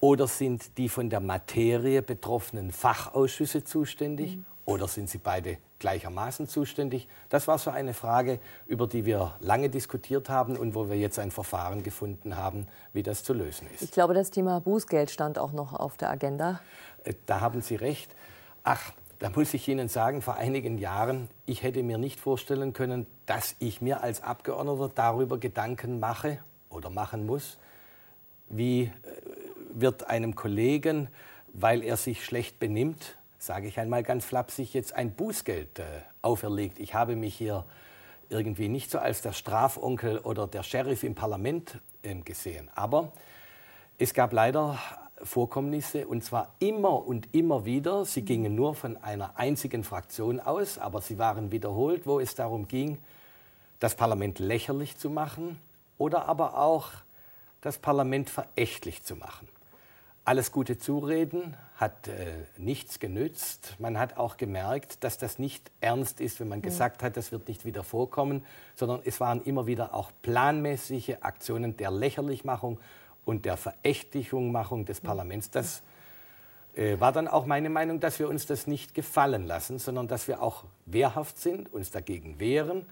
oder 0.00 0.26
sind 0.26 0.76
die 0.76 0.88
von 0.88 1.08
der 1.08 1.20
Materie 1.20 2.02
betroffenen 2.02 2.72
Fachausschüsse 2.72 3.64
zuständig 3.64 4.36
mhm. 4.36 4.44
oder 4.66 4.86
sind 4.86 5.08
sie 5.08 5.18
beide 5.18 5.56
gleichermaßen 5.78 6.46
zuständig? 6.46 7.08
Das 7.30 7.48
war 7.48 7.58
so 7.58 7.70
eine 7.70 7.94
Frage, 7.94 8.38
über 8.66 8.86
die 8.86 9.06
wir 9.06 9.34
lange 9.40 9.70
diskutiert 9.70 10.28
haben 10.28 10.56
und 10.56 10.74
wo 10.74 10.90
wir 10.90 10.96
jetzt 10.96 11.18
ein 11.18 11.30
Verfahren 11.30 11.82
gefunden 11.82 12.36
haben, 12.36 12.66
wie 12.92 13.02
das 13.02 13.24
zu 13.24 13.32
lösen 13.32 13.66
ist. 13.72 13.82
Ich 13.82 13.92
glaube, 13.92 14.12
das 14.12 14.30
Thema 14.30 14.60
Bußgeld 14.60 15.10
stand 15.10 15.38
auch 15.38 15.52
noch 15.52 15.72
auf 15.72 15.96
der 15.96 16.10
Agenda. 16.10 16.60
Äh, 17.04 17.14
da 17.24 17.40
haben 17.40 17.62
Sie 17.62 17.76
recht. 17.76 18.14
Ach, 18.62 18.92
da 19.18 19.30
muss 19.30 19.54
ich 19.54 19.68
Ihnen 19.68 19.88
sagen, 19.88 20.22
vor 20.22 20.34
einigen 20.34 20.78
Jahren, 20.78 21.28
ich 21.46 21.62
hätte 21.62 21.82
mir 21.82 21.98
nicht 21.98 22.20
vorstellen 22.20 22.72
können, 22.72 23.06
dass 23.26 23.56
ich 23.58 23.80
mir 23.80 24.02
als 24.02 24.22
Abgeordneter 24.22 24.90
darüber 24.94 25.38
Gedanken 25.38 26.00
mache 26.00 26.38
oder 26.70 26.90
machen 26.90 27.26
muss, 27.26 27.58
wie 28.48 28.82
äh, 28.82 28.90
wird 29.70 30.08
einem 30.08 30.34
Kollegen, 30.34 31.08
weil 31.52 31.82
er 31.82 31.96
sich 31.96 32.24
schlecht 32.24 32.58
benimmt, 32.58 33.16
sage 33.38 33.68
ich 33.68 33.78
einmal 33.78 34.02
ganz 34.02 34.24
flapsig, 34.24 34.74
jetzt 34.74 34.94
ein 34.94 35.12
Bußgeld 35.12 35.78
äh, 35.78 35.84
auferlegt. 36.22 36.78
Ich 36.78 36.94
habe 36.94 37.16
mich 37.16 37.34
hier 37.34 37.64
irgendwie 38.28 38.68
nicht 38.68 38.90
so 38.90 38.98
als 38.98 39.22
der 39.22 39.32
Strafonkel 39.32 40.18
oder 40.18 40.46
der 40.46 40.62
Sheriff 40.62 41.02
im 41.02 41.14
Parlament 41.14 41.80
äh, 42.02 42.14
gesehen. 42.14 42.70
Aber 42.74 43.12
es 43.98 44.14
gab 44.14 44.32
leider 44.32 44.78
Vorkommnisse 45.24 46.06
und 46.06 46.22
zwar 46.22 46.54
immer 46.58 47.06
und 47.06 47.34
immer 47.34 47.64
wieder. 47.64 48.04
Sie 48.04 48.22
gingen 48.22 48.54
nur 48.54 48.74
von 48.74 48.96
einer 48.98 49.38
einzigen 49.38 49.84
Fraktion 49.84 50.40
aus, 50.40 50.78
aber 50.78 51.00
sie 51.00 51.18
waren 51.18 51.50
wiederholt, 51.50 52.06
wo 52.06 52.20
es 52.20 52.34
darum 52.34 52.68
ging, 52.68 52.98
das 53.80 53.94
Parlament 53.94 54.38
lächerlich 54.38 54.96
zu 54.96 55.10
machen 55.10 55.58
oder 55.98 56.26
aber 56.26 56.58
auch 56.58 56.90
das 57.60 57.78
Parlament 57.78 58.30
verächtlich 58.30 59.02
zu 59.02 59.16
machen. 59.16 59.48
Alles 60.26 60.52
gute 60.52 60.78
Zureden 60.78 61.54
hat 61.76 62.08
äh, 62.08 62.44
nichts 62.56 62.98
genützt. 62.98 63.74
Man 63.78 63.98
hat 63.98 64.16
auch 64.16 64.36
gemerkt, 64.36 65.04
dass 65.04 65.18
das 65.18 65.38
nicht 65.38 65.70
ernst 65.80 66.20
ist, 66.20 66.40
wenn 66.40 66.48
man 66.48 66.62
gesagt 66.62 67.02
hat, 67.02 67.16
das 67.16 67.32
wird 67.32 67.48
nicht 67.48 67.64
wieder 67.64 67.82
vorkommen, 67.82 68.44
sondern 68.74 69.00
es 69.04 69.20
waren 69.20 69.42
immer 69.42 69.66
wieder 69.66 69.92
auch 69.92 70.12
planmäßige 70.22 71.16
Aktionen 71.20 71.76
der 71.76 71.90
Lächerlichmachung 71.90 72.78
und 73.24 73.44
der 73.44 73.56
Verächtlichungmachung 73.56 74.84
des 74.84 75.00
Parlaments. 75.00 75.50
Das 75.50 75.82
äh, 76.76 76.98
war 76.98 77.12
dann 77.12 77.28
auch 77.28 77.46
meine 77.46 77.70
Meinung, 77.70 78.00
dass 78.00 78.18
wir 78.18 78.28
uns 78.28 78.46
das 78.46 78.66
nicht 78.66 78.94
gefallen 78.94 79.46
lassen, 79.46 79.78
sondern 79.78 80.08
dass 80.08 80.28
wir 80.28 80.42
auch 80.42 80.64
wehrhaft 80.86 81.38
sind, 81.38 81.72
uns 81.72 81.90
dagegen 81.90 82.40
wehren. 82.40 82.86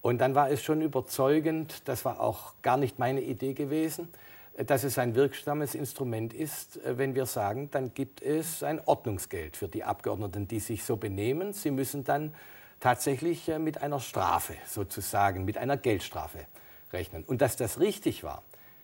Und 0.00 0.18
dann 0.18 0.34
war 0.34 0.50
es 0.50 0.62
schon 0.62 0.80
überzeugend, 0.80 1.82
das 1.86 2.04
war 2.04 2.20
auch 2.20 2.54
gar 2.62 2.76
nicht 2.76 2.98
meine 2.98 3.20
Idee 3.20 3.52
gewesen, 3.52 4.08
äh, 4.56 4.64
dass 4.64 4.84
es 4.84 4.98
ein 4.98 5.14
wirksames 5.14 5.74
Instrument 5.74 6.32
ist, 6.32 6.82
äh, 6.84 6.98
wenn 6.98 7.14
wir 7.14 7.26
sagen, 7.26 7.70
dann 7.70 7.92
gibt 7.94 8.22
es 8.22 8.62
ein 8.62 8.80
Ordnungsgeld 8.86 9.56
für 9.56 9.68
die 9.68 9.84
Abgeordneten, 9.84 10.48
die 10.48 10.60
sich 10.60 10.84
so 10.84 10.96
benehmen. 10.96 11.52
Sie 11.52 11.70
müssen 11.70 12.04
dann 12.04 12.34
tatsächlich 12.80 13.48
äh, 13.48 13.58
mit 13.58 13.82
einer 13.82 14.00
Strafe 14.00 14.54
sozusagen, 14.66 15.44
mit 15.44 15.58
einer 15.58 15.76
Geldstrafe 15.76 16.46
rechnen. 16.92 17.24
Und 17.24 17.42
dass 17.42 17.56
das 17.56 17.80
richtig 17.80 18.24
war, 18.24 18.42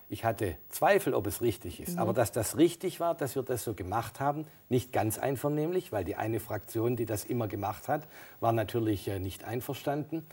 ich 0.08 0.24
hatte 0.24 0.56
Zweifel, 0.68 1.14
ob 1.14 1.26
es 1.26 1.40
richtig 1.40 1.80
ist. 1.80 1.94
Mhm. 1.94 1.98
Aber 1.98 2.12
dass 2.12 2.32
das 2.32 2.56
richtig 2.56 3.00
war, 3.00 3.14
dass 3.14 3.34
wir 3.34 3.42
das 3.42 3.64
so 3.64 3.74
gemacht 3.74 4.20
haben, 4.20 4.46
nicht 4.68 4.92
ganz 4.92 5.18
einvernehmlich, 5.18 5.92
weil 5.92 6.04
die 6.04 6.16
eine 6.16 6.40
Fraktion, 6.40 6.96
die 6.96 7.06
das 7.06 7.24
immer 7.24 7.48
gemacht 7.48 7.88
hat, 7.88 8.06
war 8.40 8.52
natürlich 8.52 9.08
äh, 9.08 9.18
nicht 9.18 9.44
einverstanden. 9.44 10.26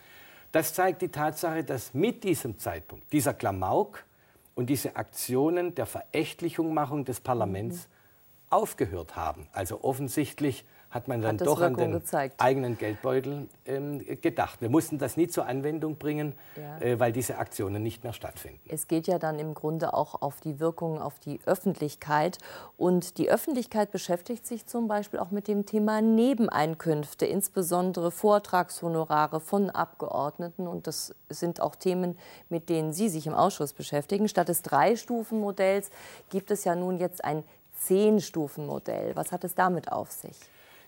Das 0.52 0.74
zeigt 0.74 1.02
die 1.02 1.10
Tatsache, 1.10 1.64
dass 1.64 1.94
mit 1.94 2.24
diesem 2.24 2.60
Zeitpunkt, 2.60 3.12
dieser 3.14 3.34
Klamauk 3.34 4.04
und 4.54 4.70
diese 4.70 4.98
Aktionen 4.98 5.74
der 5.76 5.86
Verächtlichungmachung 5.86 7.06
des 7.06 7.22
Parlaments 7.22 7.88
mhm. 7.88 7.92
aufgehört 8.50 9.16
haben. 9.16 9.48
Also 9.54 9.84
offensichtlich 9.84 10.66
hat 10.92 11.08
man 11.08 11.22
dann 11.22 11.40
hat 11.40 11.48
doch 11.48 11.60
Wirkung 11.60 11.86
an 11.86 11.92
den 11.92 12.00
gezeigt. 12.00 12.36
eigenen 12.38 12.78
Geldbeutel 12.78 13.48
ähm, 13.66 14.06
gedacht. 14.22 14.62
Wir 14.62 14.70
mussten 14.70 14.98
das 14.98 15.16
nie 15.16 15.28
zur 15.28 15.46
Anwendung 15.46 15.96
bringen, 15.96 16.34
ja. 16.58 16.86
äh, 16.86 17.00
weil 17.00 17.14
diese 17.14 17.38
Aktionen 17.38 17.82
nicht 17.82 18.04
mehr 18.04 18.12
stattfinden. 18.12 18.60
Es 18.70 18.88
geht 18.88 19.08
ja 19.08 19.18
dann 19.18 19.40
im 19.40 19.54
Grunde 19.54 19.94
auch 19.94 20.22
auf 20.22 20.42
die 20.42 20.60
Wirkungen 20.60 21.02
auf 21.02 21.18
die 21.20 21.40
Öffentlichkeit. 21.46 22.40
Und 22.78 23.18
die 23.18 23.30
Öffentlichkeit 23.30 23.92
beschäftigt 23.92 24.46
sich 24.46 24.66
zum 24.66 24.90
Beispiel 24.90 25.20
auch 25.20 25.32
mit 25.32 25.48
dem 25.48 25.66
Thema 25.66 26.02
Nebeneinkünfte, 26.02 27.26
insbesondere 27.26 28.12
Vortragshonorare 28.12 29.40
von 29.40 29.70
Abgeordneten. 29.70 30.68
Und 30.68 30.88
das 30.88 31.16
sind 31.30 31.62
auch 31.62 31.76
Themen, 31.76 32.18
mit 32.50 32.68
denen 32.68 32.92
Sie 32.92 33.08
sich 33.08 33.28
im 33.28 33.34
Ausschuss 33.34 33.72
beschäftigen. 33.72 34.28
Statt 34.28 34.50
des 34.50 34.62
Drei-Stufen-Modells 34.62 35.90
gibt 36.30 36.52
es 36.52 36.66
ja 36.66 36.76
nun 36.76 37.00
jetzt 37.00 37.24
ein 37.24 37.46
Zehn-Stufen-Modell. 37.80 39.16
Was 39.16 39.32
hat 39.32 39.46
es 39.46 39.56
damit 39.56 39.92
auf 39.92 40.12
sich? 40.12 40.36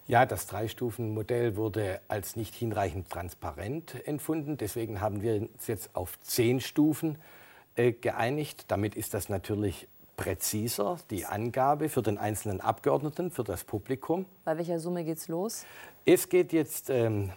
Ja, 0.06 0.26
das 0.26 0.48
Drei-Stufen-Modell 0.48 1.56
wurde 1.56 2.02
als 2.10 2.36
nicht 2.36 2.54
hinreichend 2.56 3.10
transparent 3.10 4.06
empfunden. 4.06 4.58
Deswegen 4.58 5.00
haben 5.00 5.22
wir 5.22 5.36
uns 5.36 5.68
jetzt 5.68 5.96
auf 5.96 6.20
zehn 6.22 6.60
Stufen 6.60 7.18
äh, 7.76 7.94
geeinigt. 7.94 8.66
Damit 8.68 8.96
ist 8.96 9.14
das 9.14 9.30
natürlich 9.30 9.88
präziser, 10.18 10.98
die 11.10 11.26
Angabe 11.26 11.88
für 11.88 12.02
den 12.02 12.18
einzelnen 12.18 12.60
Abgeordneten, 12.60 13.32
für 13.32 13.46
das 13.46 13.64
Publikum. 13.64 14.26
Bei 14.44 14.58
welcher 14.58 14.80
Summe 14.80 15.06
geht 15.06 15.20
es 15.20 15.30
los? 15.30 15.66
Es 16.06 16.28
geht 16.28 16.52
jetzt. 16.52 16.90
Ähm, 16.90 17.32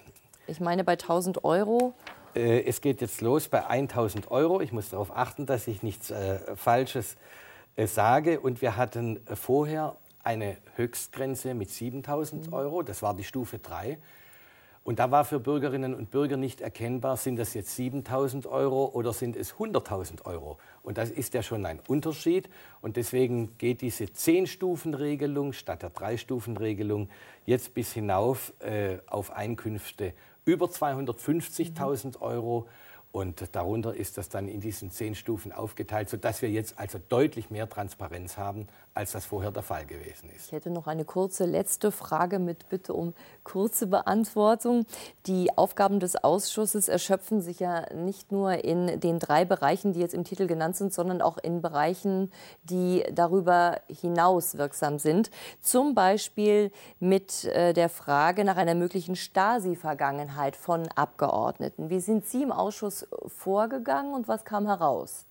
ich 0.49 0.59
meine 0.59 0.83
bei 0.83 0.93
1000 0.93 1.45
Euro. 1.45 1.95
Äh, 2.35 2.65
es 2.65 2.81
geht 2.81 3.01
jetzt 3.01 3.21
los 3.21 3.49
bei 3.49 3.65
1000 3.65 4.31
Euro. 4.33 4.61
Ich 4.61 4.73
muss 4.73 4.91
darauf 4.91 5.17
achten, 5.17 5.47
dass 5.47 5.69
ich 5.69 5.85
nichts 5.85 6.11
äh, 6.11 6.41
Falsches 6.57 7.17
äh, 7.77 7.87
sage. 7.87 8.41
Und 8.41 8.61
wir 8.61 8.77
hatten 8.77 9.21
vorher 9.35 9.97
eine 10.27 10.57
Höchstgrenze 10.75 11.55
mit 11.55 11.71
7000 11.71 12.49
mhm. 12.49 12.53
Euro. 12.53 12.83
Das 12.83 13.01
war 13.01 13.15
die 13.15 13.25
Stufe 13.25 13.59
3. 13.59 13.99
Und 14.83 15.01
da 15.01 15.11
war 15.11 15.25
für 15.25 15.41
Bürgerinnen 15.41 15.95
und 15.95 16.11
Bürger 16.11 16.37
nicht 16.37 16.61
erkennbar, 16.61 17.17
sind 17.17 17.37
das 17.37 17.55
jetzt 17.55 17.75
7000 17.75 18.47
Euro 18.47 18.87
oder 18.93 19.13
sind 19.13 19.35
es 19.35 19.55
100.000 19.55 20.25
Euro. 20.27 20.59
Und 20.85 20.97
das 20.97 21.11
ist 21.11 21.35
ja 21.35 21.43
schon 21.43 21.67
ein 21.67 21.81
Unterschied. 21.89 22.49
Und 22.83 22.97
deswegen 22.97 23.57
geht 23.59 23.81
diese 23.81 24.05
10-Stufen-Regelung 24.05 25.53
statt 25.53 25.83
der 25.83 25.93
3-Stufen-Regelung 25.93 27.09
jetzt 27.47 27.75
bis 27.75 27.93
hinauf 27.93 28.53
äh, 28.61 28.99
auf 29.07 29.33
Einkünfte 29.33 30.13
über 30.45 30.67
250.000 30.67 32.07
mhm. 32.07 32.23
Euro. 32.23 32.69
Und 33.11 33.57
darunter 33.57 33.95
ist 33.95 34.19
das 34.19 34.29
dann 34.29 34.47
in 34.47 34.61
diesen 34.61 34.91
zehn 34.91 35.15
Stufen 35.15 35.51
aufgeteilt, 35.51 36.11
sodass 36.11 36.43
wir 36.43 36.51
jetzt 36.51 36.79
also 36.79 37.01
deutlich 37.09 37.51
mehr 37.51 37.69
Transparenz 37.69 38.37
haben, 38.37 38.69
als 38.97 39.13
das 39.13 39.27
vorher 39.27 39.51
der 39.51 39.63
Fall 39.63 39.85
gewesen 39.85 40.31
ist. 40.35 40.47
Ich 40.47 40.53
hätte 40.53 40.71
noch 40.71 40.87
eine 40.87 41.05
kurze 41.05 41.45
letzte 41.45 41.93
Frage 41.93 42.39
mit 42.39 42.71
Bitte 42.71 42.95
um 42.95 43.13
kurze 43.45 43.87
Beantwortung. 43.87 44.87
Die 45.27 45.57
Aufgaben 45.57 46.01
des 46.01 46.17
Ausschusses 46.17 46.89
erschöpfen 46.89 47.43
sich 47.43 47.61
ja 47.61 47.93
nicht 47.93 48.33
nur 48.33 48.65
in 48.65 48.99
den 48.99 49.19
drei 49.19 49.45
Bereichen, 49.45 49.93
die 49.93 50.01
jetzt 50.01 50.15
im 50.15 50.25
Titel 50.25 50.47
genannt 50.47 50.77
sind, 50.77 50.95
sondern 50.95 51.21
auch 51.21 51.37
in 51.37 51.61
Bereichen, 51.61 52.33
die 52.65 53.05
darüber 53.13 53.81
hinaus 53.89 54.57
wirksam 54.57 54.99
sind. 54.99 55.31
Zum 55.61 55.95
Beispiel 55.95 56.73
mit 56.99 57.45
äh, 57.45 57.75
der 57.75 57.91
Frage 57.91 58.45
nach 58.45 58.57
einer 58.57 58.75
möglichen 58.75 59.15
Stasi-Vergangenheit 59.15 60.57
von 60.57 60.89
Abgeordneten. 60.95 61.91
Wie 61.91 62.01
sind 62.01 62.25
Sie 62.25 62.43
im 62.43 62.51
Ausschuss 62.51 63.07
vorgegangen 63.27 64.15
und 64.15 64.27
was 64.27 64.47
kam 64.47 64.67
heraus? 64.67 65.27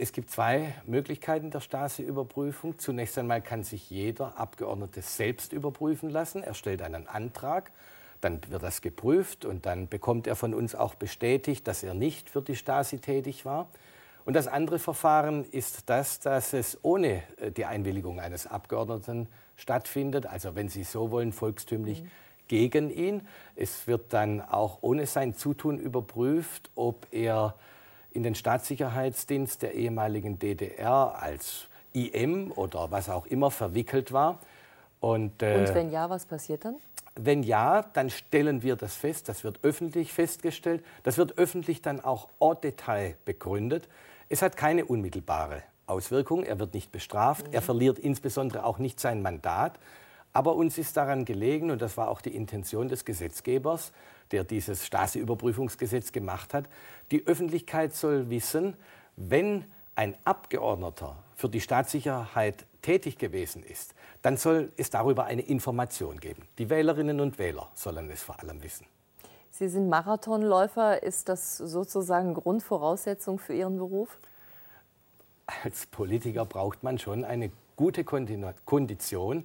Es 0.00 0.12
gibt 0.12 0.30
zwei 0.30 0.74
Möglichkeiten 0.86 1.50
der 1.50 1.58
Stasi-Überprüfung. 1.58 2.78
Zunächst 2.78 3.18
einmal 3.18 3.42
kann 3.42 3.64
sich 3.64 3.90
jeder 3.90 4.38
Abgeordnete 4.38 5.02
selbst 5.02 5.52
überprüfen 5.52 6.08
lassen. 6.08 6.44
Er 6.44 6.54
stellt 6.54 6.82
einen 6.82 7.08
Antrag, 7.08 7.72
dann 8.20 8.40
wird 8.48 8.62
das 8.62 8.80
geprüft 8.80 9.44
und 9.44 9.66
dann 9.66 9.88
bekommt 9.88 10.28
er 10.28 10.36
von 10.36 10.54
uns 10.54 10.76
auch 10.76 10.94
bestätigt, 10.94 11.66
dass 11.66 11.82
er 11.82 11.94
nicht 11.94 12.30
für 12.30 12.42
die 12.42 12.54
Stasi 12.54 12.98
tätig 13.00 13.44
war. 13.44 13.68
Und 14.24 14.34
das 14.34 14.46
andere 14.46 14.78
Verfahren 14.78 15.44
ist 15.50 15.90
das, 15.90 16.20
dass 16.20 16.52
es 16.52 16.78
ohne 16.82 17.24
äh, 17.38 17.50
die 17.50 17.64
Einwilligung 17.64 18.20
eines 18.20 18.46
Abgeordneten 18.46 19.26
stattfindet. 19.56 20.26
Also 20.26 20.54
wenn 20.54 20.68
Sie 20.68 20.84
so 20.84 21.10
wollen, 21.10 21.32
volkstümlich 21.32 22.04
mhm. 22.04 22.10
gegen 22.46 22.90
ihn. 22.90 23.26
Es 23.56 23.88
wird 23.88 24.12
dann 24.12 24.42
auch 24.42 24.78
ohne 24.82 25.06
sein 25.06 25.34
Zutun 25.34 25.80
überprüft, 25.80 26.70
ob 26.76 27.08
er 27.10 27.56
in 28.10 28.22
den 28.22 28.34
Staatssicherheitsdienst 28.34 29.62
der 29.62 29.74
ehemaligen 29.74 30.38
DDR 30.38 31.14
als 31.20 31.68
IM 31.92 32.52
oder 32.52 32.90
was 32.90 33.08
auch 33.08 33.26
immer 33.26 33.50
verwickelt 33.50 34.12
war. 34.12 34.40
Und, 35.00 35.42
äh, 35.42 35.58
Und 35.58 35.74
wenn 35.74 35.90
ja, 35.90 36.10
was 36.10 36.26
passiert 36.26 36.64
dann? 36.64 36.76
Wenn 37.14 37.42
ja, 37.42 37.82
dann 37.92 38.10
stellen 38.10 38.62
wir 38.62 38.76
das 38.76 38.94
fest, 38.94 39.28
das 39.28 39.42
wird 39.42 39.60
öffentlich 39.62 40.12
festgestellt, 40.12 40.84
das 41.02 41.18
wird 41.18 41.36
öffentlich 41.36 41.82
dann 41.82 42.00
auch 42.00 42.28
en 42.40 42.60
Detail 42.62 43.16
begründet. 43.24 43.88
Es 44.28 44.42
hat 44.42 44.56
keine 44.56 44.84
unmittelbare 44.84 45.62
Auswirkung, 45.86 46.44
er 46.44 46.58
wird 46.58 46.74
nicht 46.74 46.92
bestraft, 46.92 47.48
mhm. 47.48 47.54
er 47.54 47.62
verliert 47.62 47.98
insbesondere 47.98 48.64
auch 48.64 48.78
nicht 48.78 49.00
sein 49.00 49.22
Mandat. 49.22 49.78
Aber 50.38 50.54
uns 50.54 50.78
ist 50.78 50.96
daran 50.96 51.24
gelegen, 51.24 51.72
und 51.72 51.82
das 51.82 51.96
war 51.96 52.08
auch 52.08 52.20
die 52.20 52.36
Intention 52.36 52.86
des 52.86 53.04
Gesetzgebers, 53.04 53.90
der 54.30 54.44
dieses 54.44 54.86
Stasi-Überprüfungsgesetz 54.86 56.12
gemacht 56.12 56.54
hat, 56.54 56.68
die 57.10 57.26
Öffentlichkeit 57.26 57.92
soll 57.92 58.30
wissen, 58.30 58.76
wenn 59.16 59.64
ein 59.96 60.14
Abgeordneter 60.24 61.16
für 61.34 61.48
die 61.48 61.60
Staatssicherheit 61.60 62.66
tätig 62.82 63.18
gewesen 63.18 63.64
ist, 63.64 63.96
dann 64.22 64.36
soll 64.36 64.70
es 64.76 64.90
darüber 64.90 65.24
eine 65.24 65.42
Information 65.42 66.20
geben. 66.20 66.46
Die 66.58 66.70
Wählerinnen 66.70 67.18
und 67.18 67.40
Wähler 67.40 67.68
sollen 67.74 68.08
es 68.08 68.22
vor 68.22 68.38
allem 68.38 68.62
wissen. 68.62 68.86
Sie 69.50 69.68
sind 69.68 69.88
Marathonläufer. 69.88 71.02
Ist 71.02 71.28
das 71.28 71.56
sozusagen 71.56 72.34
Grundvoraussetzung 72.34 73.40
für 73.40 73.54
Ihren 73.54 73.76
Beruf? 73.76 74.20
Als 75.64 75.86
Politiker 75.86 76.44
braucht 76.44 76.84
man 76.84 77.00
schon 77.00 77.24
eine 77.24 77.50
gute 77.74 78.04
Kondition 78.04 79.44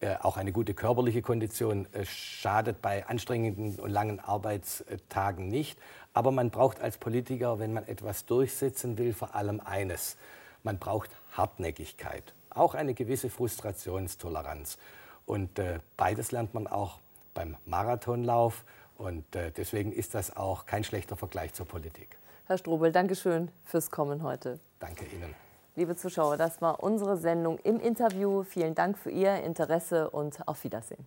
äh, 0.00 0.16
auch 0.22 0.38
eine 0.38 0.50
gute 0.50 0.72
körperliche 0.72 1.20
Kondition 1.20 1.86
äh, 1.92 2.06
schadet 2.06 2.80
bei 2.80 3.06
anstrengenden 3.06 3.78
und 3.78 3.90
langen 3.90 4.18
Arbeitstagen 4.18 5.48
nicht. 5.48 5.78
Aber 6.14 6.30
man 6.30 6.50
braucht 6.50 6.80
als 6.80 6.96
Politiker, 6.96 7.58
wenn 7.58 7.74
man 7.74 7.86
etwas 7.86 8.24
durchsetzen 8.24 8.96
will, 8.96 9.12
vor 9.12 9.34
allem 9.34 9.60
eines. 9.60 10.16
Man 10.62 10.78
braucht 10.78 11.10
Hartnäckigkeit, 11.32 12.34
auch 12.48 12.74
eine 12.74 12.94
gewisse 12.94 13.28
Frustrationstoleranz. 13.28 14.78
Und 15.26 15.58
äh, 15.58 15.80
beides 15.96 16.32
lernt 16.32 16.54
man 16.54 16.66
auch 16.66 16.98
beim 17.34 17.56
Marathonlauf. 17.66 18.64
Und 18.96 19.36
äh, 19.36 19.50
deswegen 19.50 19.92
ist 19.92 20.14
das 20.14 20.34
auch 20.34 20.66
kein 20.66 20.82
schlechter 20.82 21.16
Vergleich 21.16 21.52
zur 21.52 21.66
Politik. 21.66 22.18
Herr 22.46 22.58
Strobel, 22.58 22.90
danke 22.90 23.14
schön 23.14 23.50
fürs 23.64 23.90
Kommen 23.90 24.22
heute. 24.22 24.58
Danke 24.80 25.04
Ihnen. 25.04 25.34
Liebe 25.76 25.94
Zuschauer, 25.94 26.36
das 26.36 26.60
war 26.60 26.82
unsere 26.82 27.16
Sendung 27.16 27.58
im 27.58 27.78
Interview. 27.78 28.42
Vielen 28.42 28.74
Dank 28.74 28.98
für 28.98 29.10
Ihr 29.10 29.44
Interesse 29.44 30.10
und 30.10 30.48
auf 30.48 30.64
Wiedersehen. 30.64 30.98